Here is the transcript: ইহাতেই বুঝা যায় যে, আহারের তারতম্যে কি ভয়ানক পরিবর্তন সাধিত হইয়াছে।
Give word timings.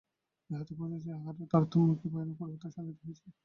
ইহাতেই 0.49 0.75
বুঝা 0.79 0.89
যায় 0.93 1.03
যে, 1.05 1.09
আহারের 1.17 1.47
তারতম্যে 1.51 1.95
কি 2.01 2.07
ভয়ানক 2.13 2.35
পরিবর্তন 2.39 2.69
সাধিত 2.75 2.97
হইয়াছে। 3.01 3.27